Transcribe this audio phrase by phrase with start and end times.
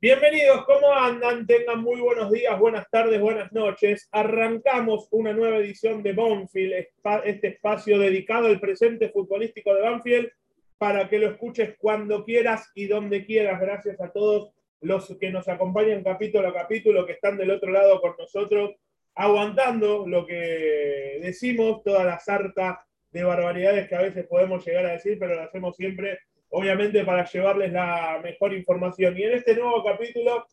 [0.00, 1.44] Bienvenidos, ¿cómo andan?
[1.44, 4.08] Tengan muy buenos días, buenas tardes, buenas noches.
[4.12, 6.86] Arrancamos una nueva edición de Banfield,
[7.24, 10.30] este espacio dedicado al presente futbolístico de Banfield,
[10.78, 13.60] para que lo escuches cuando quieras y donde quieras.
[13.60, 14.52] Gracias a todos
[14.82, 18.76] los que nos acompañan capítulo a capítulo, que están del otro lado con nosotros,
[19.16, 24.92] aguantando lo que decimos, toda la sarta de barbaridades que a veces podemos llegar a
[24.92, 26.20] decir, pero lo hacemos siempre
[26.50, 29.18] obviamente para llevarles la mejor información.
[29.18, 30.46] Y en este nuevo capítulo,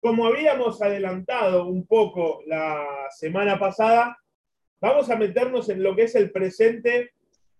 [0.00, 4.18] como habíamos adelantado un poco la semana pasada,
[4.80, 7.10] vamos a meternos en lo que es el presente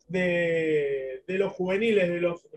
[0.06, 2.48] de, los juveniles, de los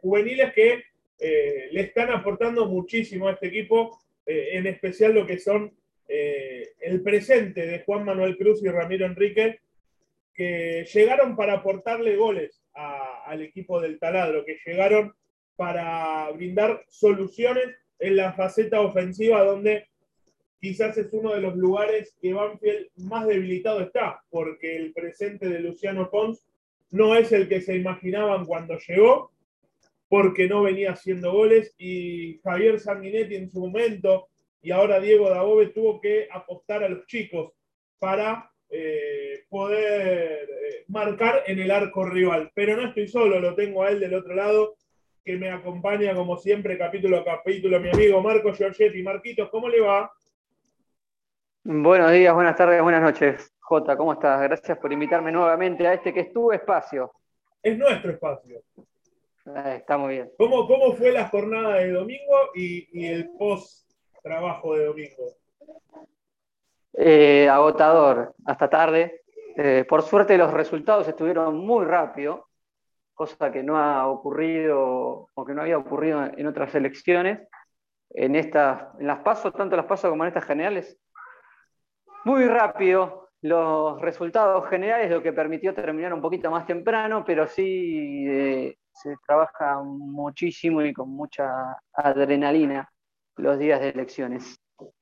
[0.00, 0.84] juveniles que
[1.18, 5.72] eh, le están aportando muchísimo a este equipo, eh, en especial lo que son
[6.08, 9.60] eh, el presente de Juan Manuel Cruz y Ramiro Enrique,
[10.34, 15.14] que llegaron para aportarle goles al equipo del taladro, que llegaron
[15.56, 19.88] para brindar soluciones en la faceta ofensiva donde
[20.60, 25.60] quizás es uno de los lugares que Banfield más debilitado está, porque el presente de
[25.60, 26.44] Luciano Pons
[26.90, 29.32] no es el que se imaginaban cuando llegó,
[30.08, 34.28] porque no venía haciendo goles y Javier Sanguinetti en su momento
[34.62, 37.52] y ahora Diego Dabove tuvo que apostar a los chicos
[37.98, 42.50] para eh, poder eh, marcar en el arco rival.
[42.54, 44.76] Pero no estoy solo, lo tengo a él del otro lado,
[45.24, 49.02] que me acompaña como siempre, capítulo a capítulo, mi amigo Marco Giorgetti.
[49.02, 50.10] Marquitos, ¿cómo le va?
[51.64, 53.52] Buenos días, buenas tardes, buenas noches.
[53.58, 54.40] Jota, ¿cómo estás?
[54.42, 57.12] Gracias por invitarme nuevamente a este que es tu espacio.
[57.60, 58.62] Es nuestro espacio.
[59.46, 60.30] Eh, está muy bien.
[60.38, 63.90] ¿Cómo, ¿Cómo fue la jornada de domingo y, y el post
[64.22, 65.36] trabajo de domingo?
[66.98, 69.22] Eh, agotador, hasta tarde.
[69.56, 72.48] Eh, por suerte los resultados estuvieron muy rápido,
[73.14, 77.46] cosa que no ha ocurrido o que no había ocurrido en otras elecciones.
[78.10, 80.98] En, estas, en las pasos, tanto las pasos como en estas generales,
[82.24, 88.24] muy rápido los resultados generales, lo que permitió terminar un poquito más temprano, pero sí
[88.26, 92.90] eh, se trabaja muchísimo y con mucha adrenalina
[93.36, 94.58] los días de elecciones.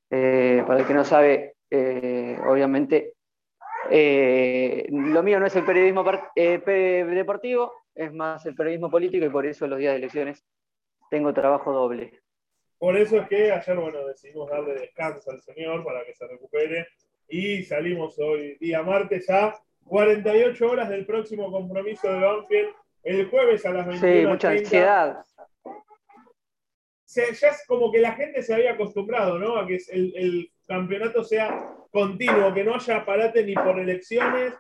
[0.09, 3.15] para el que no sabe, eh, obviamente,
[3.91, 6.05] eh, lo mío no es el periodismo
[6.37, 10.45] eh, deportivo, es más el periodismo político y por eso los días de elecciones
[11.11, 12.21] tengo trabajo doble.
[12.79, 16.89] Por eso es que ayer, bueno, decidimos darle descanso al señor para que se recupere
[17.29, 19.55] y salimos hoy día martes a
[19.85, 24.21] 48 horas del próximo compromiso de Banfield el jueves a las 21.
[24.21, 25.25] Sí, mucha ansiedad.
[27.07, 29.57] ya es como que la gente se había acostumbrado, ¿no?
[29.57, 34.55] A que el campeonato sea continuo, que no haya parate ni por elecciones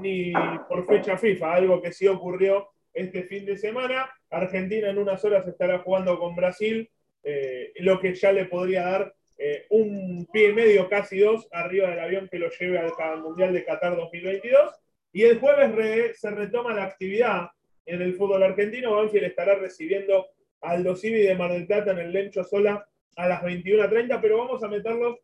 [0.00, 0.32] ni
[0.68, 4.08] por fecha FIFA, algo que sí ocurrió este fin de semana.
[4.30, 6.88] Argentina en unas horas estará jugando con Brasil,
[7.24, 11.90] eh, lo que ya le podría dar eh, un pie y medio, casi dos, arriba
[11.90, 14.70] del avión que lo lleve al Mundial de Qatar 2022.
[15.12, 17.48] Y el jueves se retoma la actividad
[17.86, 18.96] en el fútbol argentino.
[18.96, 20.26] Banfield estará recibiendo
[20.60, 22.86] al Civi de Mar del Plata en el Lencho Sola
[23.16, 25.18] a las 21.30, pero vamos a meterlos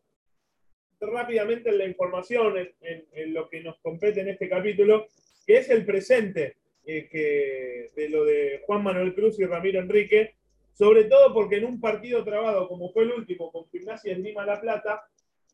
[1.05, 5.07] rápidamente en la información, en, lo que nos compete en este capítulo,
[5.45, 10.35] que es el presente eh, de lo de Juan Manuel Cruz y Ramiro Enrique,
[10.73, 14.45] sobre todo porque en un partido trabado como fue el último con Gimnasia en Lima
[14.45, 15.07] La Plata,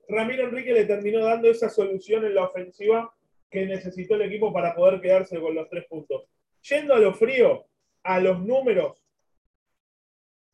[0.07, 3.13] Ramiro Enrique le terminó dando esa solución en la ofensiva
[3.49, 6.23] que necesitó el equipo para poder quedarse con los tres puntos.
[6.69, 7.65] Yendo a lo frío,
[8.03, 9.01] a los números,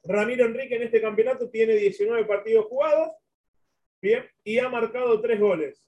[0.04, 3.12] Ramiro Enrique en este campeonato tiene 19 partidos jugados,
[4.02, 5.84] Bien, y ha marcado tres goles.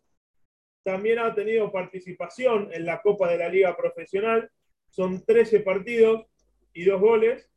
[0.84, 4.50] También ha tenido participación en la Copa de la Liga Profesional.
[4.90, 6.26] Son 13 partidos
[6.74, 7.48] y dos goles.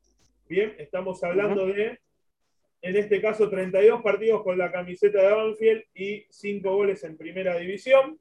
[0.48, 1.98] Bien, estamos hablando de,
[2.82, 7.56] en este caso, 32 partidos con la camiseta de Banfield y 5 goles en primera
[7.56, 8.18] división.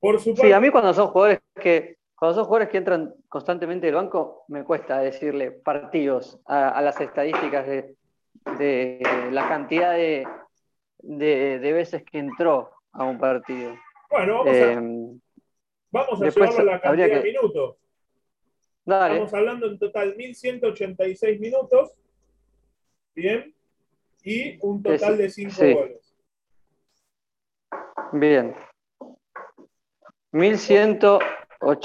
[0.00, 3.86] Por su Sí, a mí cuando son jugadores que cuando son jugadores que entran constantemente
[3.86, 10.26] del banco, me cuesta decirle partidos a, las estadísticas de la cantidad de,
[10.98, 13.76] de, veces que entró a un partido.
[14.10, 15.20] Bueno, vamos a, em,
[15.90, 17.76] vamos a llevarlo a la cantidad de minutos.
[18.88, 21.92] Estamos hablando en total 1186 minutos.
[23.14, 23.54] Bien.
[24.22, 26.16] Y un total de 5 goles.
[28.12, 28.54] Bien.
[30.32, 31.80] 1185.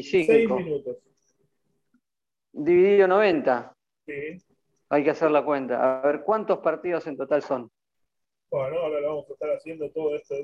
[0.00, 0.96] 6 minutos.
[2.52, 3.74] Dividido 90.
[4.06, 4.38] Sí.
[4.88, 6.00] Hay que hacer la cuenta.
[6.00, 7.70] A ver, ¿cuántos partidos en total son?
[8.52, 10.34] Bueno, ahora lo vamos a estar haciendo todo esto.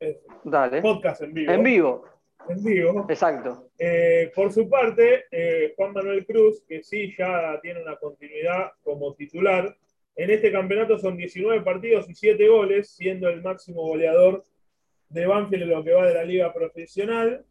[0.00, 0.82] Es, Dale.
[0.82, 1.52] podcast en vivo.
[1.52, 2.04] En vivo.
[2.48, 3.06] En vivo.
[3.08, 3.70] Exacto.
[3.78, 9.14] Eh, por su parte, eh, Juan Manuel Cruz, que sí ya tiene una continuidad como
[9.14, 9.76] titular,
[10.18, 14.44] En este campeonato son 19 partidos y 7 goles, siendo el máximo goleador
[15.10, 17.44] de Banfield en lo que va de la liga profesional,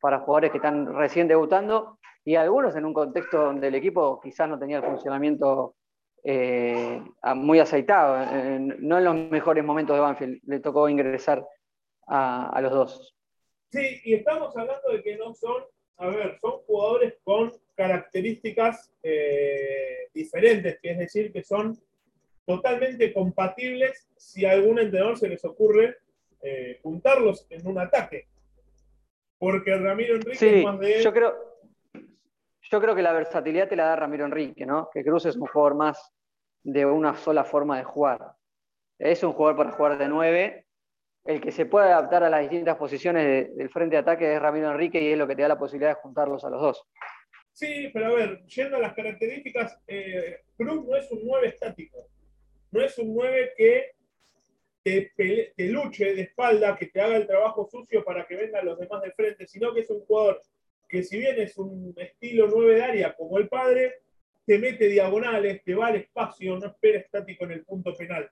[0.00, 4.48] para jugadores que están recién debutando y algunos en un contexto donde el equipo quizás
[4.48, 5.76] no tenía el funcionamiento
[6.24, 7.02] eh,
[7.34, 8.18] muy aceitado,
[8.78, 11.46] no en los mejores momentos de Banfield, le tocó ingresar
[12.06, 13.16] a, los dos.
[13.70, 15.62] Sí, y estamos hablando de que no son,
[15.98, 21.78] a ver, son jugadores con características eh, diferentes, que es decir, que son
[22.46, 25.98] totalmente compatibles si a algún entrenador se les ocurre
[26.42, 28.26] eh, juntarlos en un ataque.
[29.38, 31.02] Porque Ramiro Enrique es más de...
[31.02, 31.47] Yo creo,
[32.70, 34.90] yo creo que la versatilidad te la da Ramiro Enrique, ¿no?
[34.92, 36.12] Que Cruz es un jugador más
[36.62, 38.32] de una sola forma de jugar.
[38.98, 40.66] Es un jugador para jugar de nueve.
[41.24, 44.70] El que se puede adaptar a las distintas posiciones del frente de ataque es Ramiro
[44.70, 46.84] Enrique y es lo que te da la posibilidad de juntarlos a los dos.
[47.52, 52.08] Sí, pero a ver, yendo a las características, eh, Cruz no es un nueve estático.
[52.70, 53.92] No es un nueve que
[54.82, 58.78] te, te, luche de espalda, que te haga el trabajo sucio para que vengan los
[58.78, 60.40] demás de frente, sino que es un jugador
[60.88, 63.96] que si bien es un estilo 9 de área como el padre,
[64.46, 68.30] te mete diagonales, te va al espacio, no espera estático en el punto penal.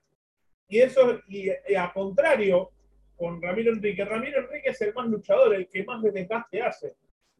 [0.67, 2.71] Y eso, y, a contrario,
[3.15, 6.95] con Ramiro Enrique, Ramiro Enrique es el más luchador, el que más desgaste hace,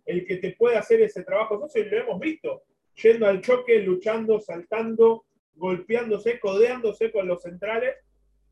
[0.06, 2.64] el que te puede hacer ese trabajo sucio, y lo hemos visto,
[2.96, 5.26] yendo al choque, luchando, saltando,
[5.56, 7.96] golpeándose, codeándose con los centrales,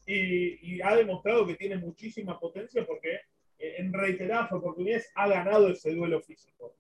[0.08, 3.20] y, y ha demostrado que tiene muchísima potencia porque
[3.60, 6.76] en reiteradas oportunidades ha ganado ese duelo físico.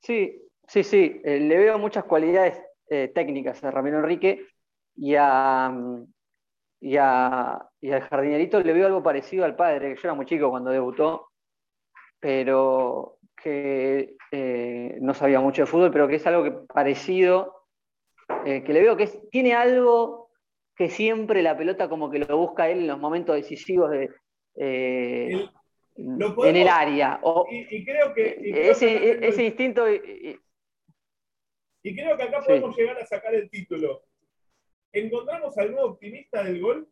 [0.00, 1.20] Sí, sí, sí.
[1.24, 4.46] Eh, le veo muchas cualidades eh, técnicas a Ramiro Enrique
[4.96, 5.74] y a,
[6.80, 10.26] y, a, y al jardinerito le veo algo parecido al padre, que yo era muy
[10.26, 11.28] chico cuando debutó,
[12.20, 17.66] pero que eh, no sabía mucho de fútbol, pero que es algo que parecido,
[18.44, 20.30] que le veo que tiene algo
[20.76, 24.10] que siempre la pelota como que lo busca él en los momentos decisivos de,
[24.56, 25.50] en
[25.96, 27.20] el área.
[27.50, 28.70] y, creo que.
[28.70, 29.90] ese, instinto.
[29.90, 30.38] Y,
[31.82, 34.02] creo que acá podemos llegar a sacar el título.
[34.92, 36.88] ¿Encontramos algún optimista del gol?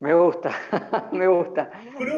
[0.00, 0.50] Me gusta,
[1.12, 1.70] me gusta.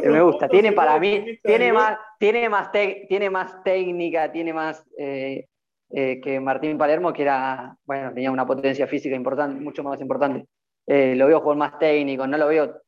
[0.05, 0.49] me gusta.
[0.49, 5.49] Tiene para mí, tiene más, tiene, más tiene más técnica, tiene más eh,
[5.91, 10.47] eh, que Martín Palermo, que era, bueno, tenía una potencia física importante, mucho más importante.
[10.87, 12.83] Eh, lo veo jugar más técnico, no lo veo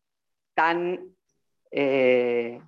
[0.54, 1.14] tan
[1.76, 2.60] eh,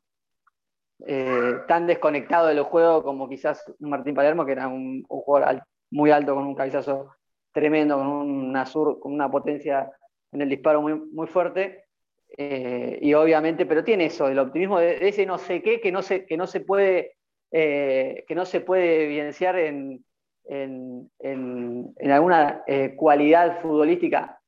[1.06, 6.10] eh, tan desconectado de los juegos como quizás Martín Palermo, que era un, jugador muy
[6.10, 7.14] alto, con un cabezazo
[7.52, 9.92] tremendo, con una, sur, con una potencia
[10.32, 11.84] en el disparo muy, muy fuerte.
[12.36, 16.02] Eh, y obviamente, pero tiene eso, el optimismo de, ese no sé qué que no
[16.02, 17.12] se, que no se puede,
[17.52, 20.04] que no se puede evidenciar en,
[20.46, 22.64] en, en, alguna
[22.96, 24.40] cualidad futbolística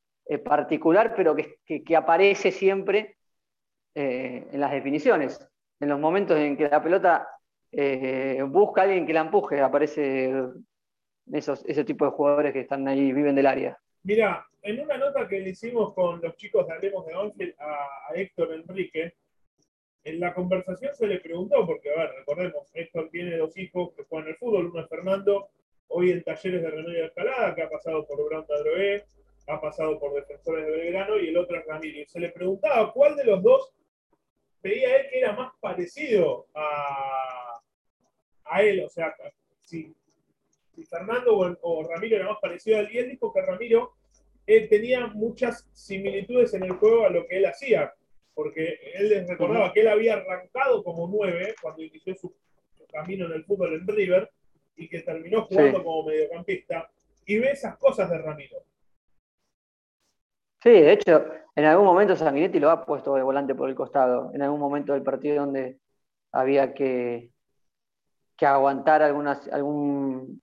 [0.45, 3.18] particular, pero que, que, aparece siempre
[3.95, 5.41] eh, en las definiciones.
[5.81, 7.29] En los momentos en que la pelota
[7.71, 10.33] eh, busca a alguien que la empuje, aparece
[11.33, 13.79] esos, ese tipo de jugadores que están ahí, viven del área.
[14.03, 18.15] Mira, en una nota que le hicimos con los chicos de Hablemos de Onfield a,
[18.15, 19.15] Héctor Enrique,
[20.05, 24.05] en la conversación se le preguntó, porque a ver, recordemos, Héctor tiene dos hijos que
[24.05, 25.51] juegan al fútbol, uno es Fernando,
[25.89, 29.05] hoy en talleres de Renault y Escalada, que ha pasado por Branda Drogué,
[29.47, 32.07] ha pasado por Defensores de Belgrano, y el otro es Ramiro.
[32.07, 33.75] se le preguntaba cuál de los dos
[34.63, 37.61] veía él que era más parecido a,
[38.45, 39.15] a él, o sea,
[39.61, 39.95] si,
[40.89, 43.95] Fernando o, Ramiro era más parecido a él, y él dijo que Ramiro
[44.47, 47.93] tenía muchas similitudes en el juego a lo que él hacía,
[48.35, 52.35] porque él les recordaba que él había arrancado como nueve cuando inició su,
[52.91, 54.31] camino en el fútbol en River
[54.75, 56.91] y que terminó jugando como mediocampista,
[57.27, 58.63] y ve esas cosas de Ramiro.
[60.63, 61.25] Sí, de hecho,
[61.55, 64.93] en algún momento Sanguinetti lo ha puesto de volante por el costado, en algún momento
[64.93, 65.79] del partido donde
[66.33, 67.31] había que,
[68.41, 70.41] aguantar algún,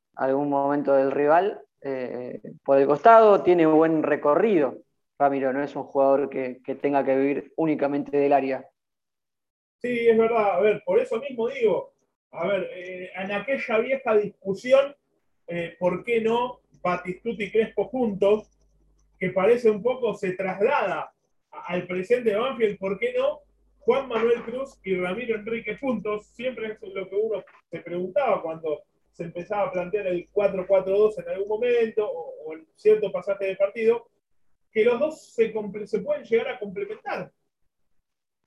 [0.49, 4.77] momento del rival eh, por el costado, tiene buen recorrido.
[5.17, 8.65] Ramiro no es un jugador que, tenga que vivir únicamente del área.
[9.81, 10.55] Sí, es verdad.
[10.55, 11.93] A ver, por eso mismo digo,
[12.31, 14.95] a ver, eh, en aquella vieja discusión,
[15.47, 18.54] eh, ¿por qué no Batistuti y Crespo juntos?
[19.19, 21.11] Que parece un poco, se traslada
[21.51, 23.41] al presente de Banfield, ¿por qué no?
[23.79, 28.83] Juan Manuel Cruz y Ramiro Enrique juntos, siempre es lo que uno se preguntaba cuando
[29.11, 34.09] se empezaba a plantear el 4-4-2 en algún momento o, en cierto pasaje de partido,
[34.71, 35.53] que los dos se,
[35.85, 37.31] se pueden llegar a complementar.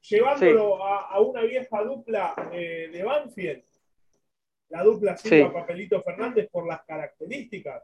[0.03, 3.65] Llevándolo a, una vieja dupla eh, de Banfield,
[4.69, 7.83] la dupla Silva Papelito Fernández por las características.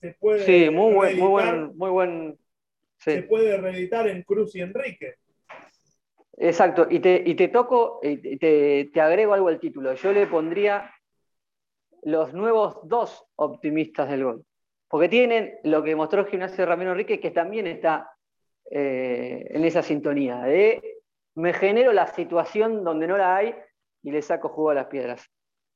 [0.00, 2.38] Se puede sí, muy buen, muy buen, muy buen
[2.98, 5.14] se puede reeditar en Cruz y Enrique.
[6.36, 9.94] Exacto, y te, y te toco, te, te, agrego algo al título.
[9.94, 10.92] Yo le pondría
[12.02, 14.44] los nuevos dos optimistas del gol.
[14.88, 18.10] Porque tienen lo que mostró Gimnasio Ramiro Enrique, que también está
[18.70, 20.98] eh, en esa sintonía de
[21.34, 23.54] me genero la situación donde no la hay
[24.02, 25.28] y le saco jugo a las piedras.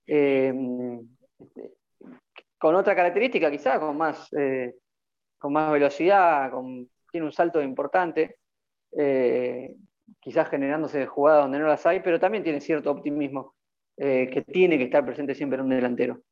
[0.07, 0.53] Eh,
[2.63, 4.77] con otra característica, quizás, con más, eh,
[5.37, 6.51] con más velocidad,
[7.11, 8.37] tiene un salto importante,
[10.21, 13.55] quizás generándose jugadas donde no las hay, pero también tiene cierto optimismo.
[13.99, 16.23] Eh, que tiene que estar presente siempre en un delantero.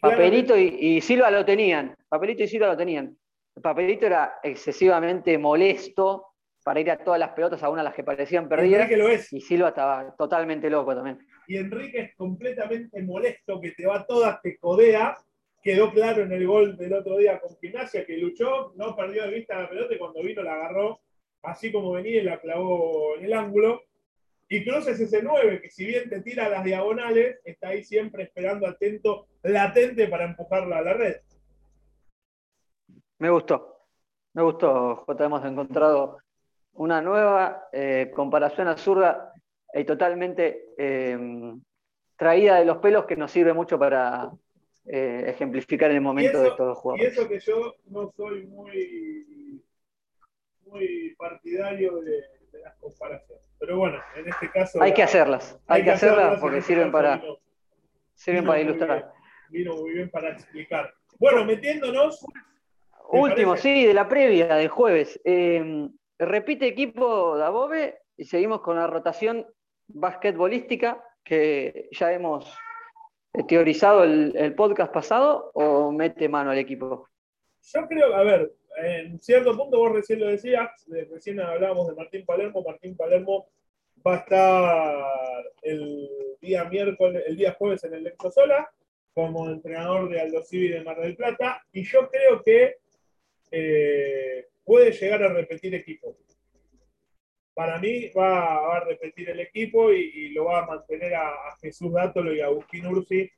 [0.00, 3.16] Papelito y, Silva lo tenían, Papelito y Silva lo tenían.
[3.62, 6.26] Papelito era excesivamente molesto
[6.62, 8.90] para ir a todas las pelotas, a una de las que parecían perdidas.
[9.32, 11.18] Y Silva estaba totalmente loco también.
[11.46, 15.16] Y Enrique es completamente molesto, que te va todas, te codea.
[15.68, 19.34] Quedó claro en el gol del otro día con Gimnasia, que luchó, no perdió de
[19.34, 20.98] vista la pelota y cuando vino la agarró
[21.42, 23.82] así como venía y la clavó en el ángulo.
[24.48, 28.22] Y Cruz es ese 9 que si bien te tira las diagonales, está ahí siempre
[28.22, 31.16] esperando atento, latente para empujarla a la red.
[33.18, 33.82] Me gustó,
[34.32, 35.24] me gustó, J.
[35.26, 36.16] Hemos encontrado
[36.72, 39.34] una nueva eh, comparación absurda
[39.74, 41.60] y totalmente em,
[42.16, 44.30] traída de los pelos que nos sirve mucho para
[44.90, 47.16] eh, ejemplificar el momento de estos jugadores.
[47.16, 49.62] Y eso que yo no soy muy,
[50.66, 52.22] muy partidario de
[52.62, 53.44] las comparaciones.
[53.58, 54.80] Pero bueno, en este caso.
[54.80, 57.20] Hay que hacerlas, hay, que, hacerlas, porque sirven para,
[58.14, 59.12] sirven para ilustrar.
[59.50, 60.94] vino muy bien para explicar.
[61.18, 62.24] Bueno, metiéndonos.
[63.10, 65.20] Último, sí, de la previa del jueves.
[65.24, 69.46] Eh, repite equipo Dabove y seguimos con la rotación
[69.88, 72.54] basquetbolística que ya hemos
[73.46, 77.08] teorizado el, podcast pasado o mete mano al equipo.
[77.62, 80.70] Yo creo, a ver, en cierto punto vos recién lo decías,
[81.10, 83.48] recién hablábamos de Martín Palermo, Martín Palermo
[84.06, 86.08] va a estar el
[86.40, 88.70] día miércoles, el día jueves en el Lecto Sola,
[89.12, 92.76] como entrenador de Aldo Civi de Mar del Plata, y yo creo que
[93.50, 96.16] eh, puede llegar a repetir equipo.
[97.58, 102.32] Para mí va, a repetir el equipo y, lo va a mantener a, Jesús Dátolo
[102.32, 103.28] y a Agustín Ursi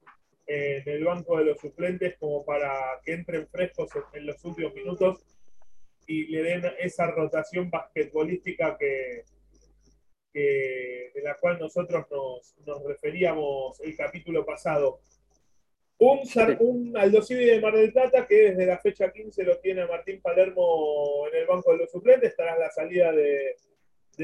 [0.46, 5.24] en el banco de los suplentes como para que entren frescos en, los últimos minutos
[6.06, 9.24] y le den esa rotación basquetbolística que,
[10.34, 15.00] de la cual nosotros nos, referíamos el capítulo pasado.
[15.96, 16.20] Un,
[16.58, 21.26] un Aldo de Mar del Plata que desde la fecha 15 lo tiene Martín Palermo
[21.26, 23.56] en el banco de los suplentes tras la salida de,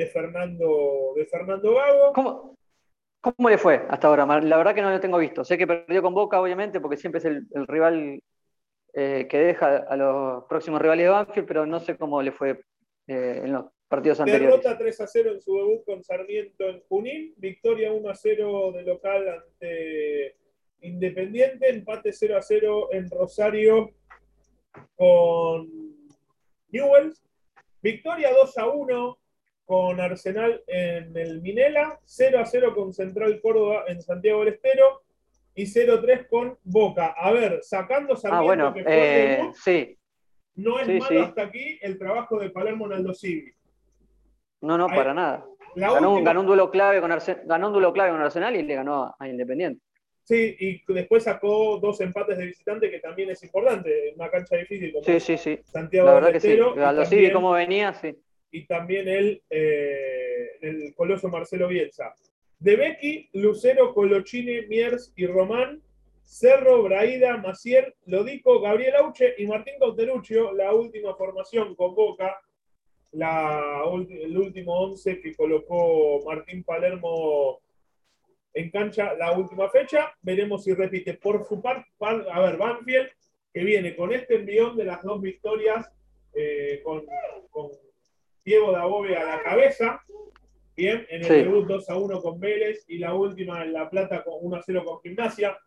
[0.04, 2.12] Fernando, de Fernando Gago.
[2.12, 2.56] ¿Cómo,
[3.34, 4.24] ¿Cómo le fue hasta ahora?
[4.40, 5.44] La verdad que no lo tengo visto.
[5.44, 8.22] Sé que perdió con Boca, obviamente, porque siempre es el, rival
[8.92, 12.60] eh, que deja a los próximos rivales de Banfield, pero no sé cómo le fue
[13.08, 14.48] eh, en los partidos anteriores.
[14.48, 18.72] Derrota 3 a 0 en su debut con Sarmiento en Junín, victoria 1 a 0
[18.72, 20.36] de local ante
[20.82, 23.90] Independiente, empate 0 a 0 en Rosario
[24.94, 25.68] con
[26.68, 27.24] Newells,
[27.82, 29.18] victoria 2 a 1
[29.66, 35.02] con Arsenal en el Minela, 0 a 0 con Central Córdoba en Santiago del Estero
[35.56, 37.14] y 0-3 con Boca.
[37.18, 39.98] A ver, sacando Sarmiento ah, bueno, que fue eh, sí.
[40.54, 43.52] no es malo hasta aquí el trabajo de Palermo en Aldo Civi.
[44.60, 45.44] No, no, para nada.
[45.74, 47.10] Ganó, un duelo clave con
[47.44, 49.82] ganó un duelo clave con Arsenal y le ganó a Independiente.
[50.22, 54.56] Sí, y después sacó dos empates de visitante que también es importante, en una cancha
[54.56, 55.60] difícil como sí, sí, sí.
[55.64, 56.58] Santiago La verdad que sí.
[56.80, 58.16] Aldo Civi, como venía, sí
[58.50, 62.14] y también el, eh, el coloso Marcelo Bielsa.
[62.58, 65.82] De Becky, Lucero, Colochini, Miers y Román,
[66.22, 72.40] Cerro, Braida, Maciel, Lodico, Gabriel Auche y Martín Cauteruccio, la última formación con Boca,
[73.12, 77.60] la, el último 11 que colocó Martín Palermo
[78.52, 80.12] en cancha la última fecha.
[80.22, 81.86] Veremos si repite por su parte.
[82.00, 83.08] A ver, Banfield,
[83.52, 85.90] que viene con este envión de las dos victorias
[86.34, 87.04] eh, con,
[87.50, 87.70] con,
[88.46, 90.00] Diego Dabove a la cabeza.
[90.76, 94.22] Bien, en el debut 2 a 1 con Vélez y la última en La Plata
[94.22, 95.58] con 1 a 0 con Gimnasia.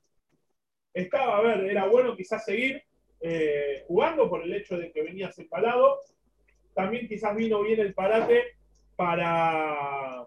[0.93, 2.81] Estaba, a ver, era bueno quizás seguir
[3.19, 6.00] eh, jugando por el hecho de que venía separado.
[6.74, 8.55] También quizás vino bien el parate
[8.95, 10.25] para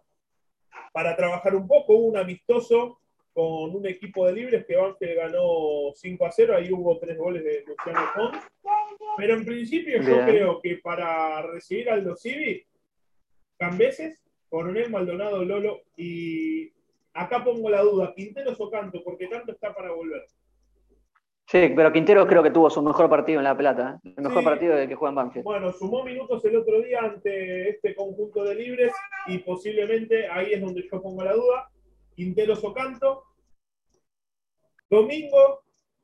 [0.93, 1.95] para trabajar un poco.
[1.95, 3.01] Hubo un amistoso
[3.33, 7.43] con un equipo de libres que Banfield ganó 5 a 0, ahí hubo tres goles
[7.45, 8.39] de Luciano Pons.
[9.17, 12.65] Pero en principio yo creo que para recibir al Dosivi,
[13.59, 16.71] Cambeses, Coronel Maldonado Lolo y
[17.15, 20.25] acá pongo la duda, Quintero o Canto, porque tanto está para volver.
[21.47, 24.13] Sí, pero Quintero creo que tuvo su mejor partido en La Plata, ¿eh?
[24.17, 25.45] el mejor partido de que juega en Banfield.
[25.45, 28.93] Bueno, sumó minutos el otro día ante este conjunto de libres
[29.27, 31.71] y posiblemente ahí es donde yo pongo la duda.
[32.15, 33.25] Quintero Socanto,
[34.89, 35.63] Domingo,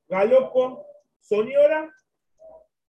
[0.08, 0.86] Galopo,
[1.20, 1.92] Soñora,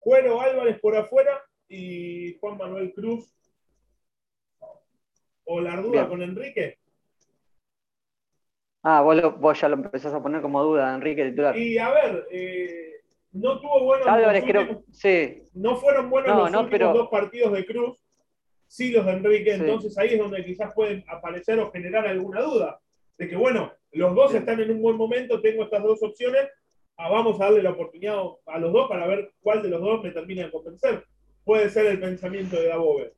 [0.00, 3.32] Cuero Álvarez por afuera y Juan Manuel Cruz.
[5.44, 6.78] ¿O la duda con Enrique?
[8.82, 11.56] Ah, vos, ya lo empezás a poner como duda, Enrique titular.
[11.56, 13.00] Y a ver, eh,
[13.32, 14.06] no tuvo buenos.
[14.06, 15.42] Álvarez, creo, sí.
[15.54, 17.98] No fueron buenos los últimos dos partidos de Cruz,
[18.66, 19.54] sí los de Enrique.
[19.54, 22.80] Entonces ahí es donde quizás pueden aparecer o generar alguna duda.
[23.18, 26.48] De que, bueno, los dos están en un buen momento, tengo estas dos opciones,
[26.96, 30.02] ah, vamos a darle la oportunidad a los dos para ver cuál de los dos
[30.02, 31.04] me termina de convencer.
[31.44, 33.14] Puede ser el pensamiento de Dabove.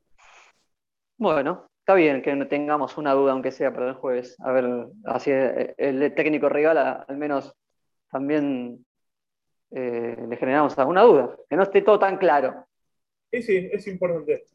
[1.18, 4.34] Bueno, Está bien que no tengamos una duda, aunque sea para el jueves.
[4.40, 7.54] A ver, así el técnico regala, al menos
[8.10, 8.84] también
[9.70, 12.66] eh, le generamos alguna duda, que no esté todo tan claro.
[13.30, 14.46] Sí, sí, es importante.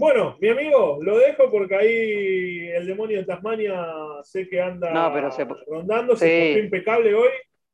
[0.00, 3.84] Bueno, mi amigo, lo dejo porque ahí el demonio de Tasmania
[4.22, 4.94] sé que anda
[5.66, 7.28] rondando, se portó impecable hoy.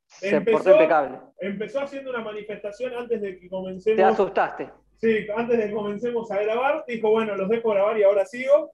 [0.06, 1.18] Se portó impecable.
[1.38, 3.96] Empezó haciendo una manifestación antes de que comencemos.
[3.96, 4.68] Te asustaste.
[4.96, 8.72] Sí, antes de que comencemos a grabar, dijo, bueno, los dejo grabar y ahora sigo.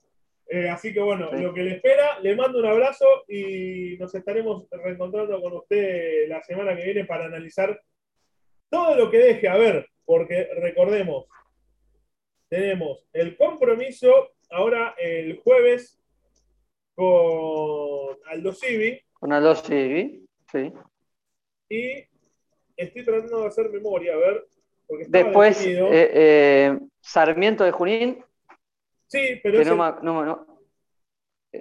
[0.49, 4.67] Eh, así que bueno, lo que le espera, le mando un abrazo y nos estaremos
[4.71, 7.79] reencontrando con usted la semana que viene para analizar
[8.71, 9.47] todo lo que deje.
[9.47, 11.27] A ver, porque recordemos,
[12.53, 14.13] tenemos el compromiso
[14.51, 15.99] ahora el jueves
[16.95, 19.01] con Aldo Civi.
[19.15, 20.71] Con Aldo Civi, sí.
[21.71, 22.05] Y
[22.77, 24.47] estoy tratando de hacer memoria, a ver.
[25.09, 28.23] Después, eh, eh, Sarmiento de Junín
[29.07, 29.65] Sí, pero.
[30.03, 30.47] no, no,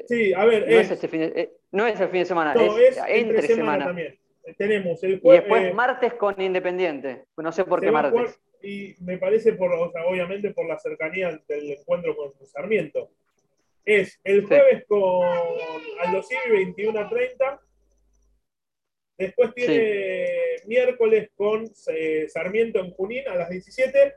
[0.10, 0.68] Sí, a ver.
[0.68, 3.86] No es, este fin eh, no es el fin de semana, es, entre, semana.
[3.86, 4.20] También.
[4.58, 5.40] Tenemos el jueves.
[5.40, 7.28] Y después eh, martes con Independiente.
[7.38, 8.42] No sé por qué martes.
[8.64, 13.10] Y me parece, por, o sea, obviamente, por la cercanía del encuentro con Sarmiento.
[13.84, 15.28] Es el jueves con
[16.00, 17.62] Aldo Civi 21 a 30.
[19.18, 20.28] Después tiene
[20.66, 24.14] miércoles con eh, Sarmiento en Junín a las 17.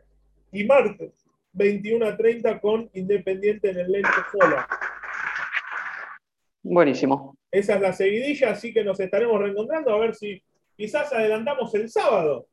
[0.52, 4.68] Y martes 21 a 30 con Independiente en el Lente Sola.
[6.62, 7.36] Buenísimo.
[7.50, 10.42] Esa es la seguidilla, así que nos estaremos reencontrando a ver si
[10.76, 12.46] quizás adelantamos el sábado.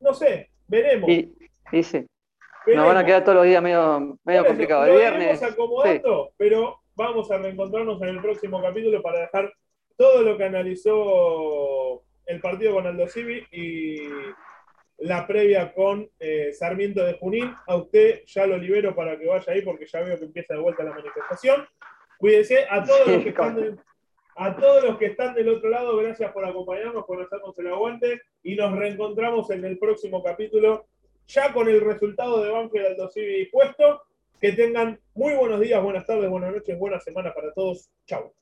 [0.00, 1.10] No sé, veremos.
[1.70, 2.06] Sí, sí.
[2.66, 4.88] Nos van a quedar todos los días medio, medio complicados.
[4.88, 5.42] El viernes.
[5.42, 9.52] acomodando, pero vamos a reencontrarnos en el próximo capítulo para dejar
[9.96, 14.08] todo lo que analizó el partido con Aldo Civi y
[14.98, 17.54] la previa con eh, Sarmiento de Junín.
[17.66, 20.60] A usted ya lo libero para que vaya ahí porque ya veo que empieza de
[20.60, 21.66] vuelta la manifestación.
[22.18, 23.80] Cuídese a todos los que están
[24.36, 28.20] a todos los que están del otro lado, gracias por acompañarnos, por hacernos el aguante
[28.42, 30.86] y nos reencontramos en el próximo capítulo
[31.26, 34.02] ya con el resultado de Banfield al Dosivi puesto.
[34.40, 37.88] Que tengan muy buenos días, buenas tardes, buenas noches, buena semana para todos.
[38.06, 38.34] Chau.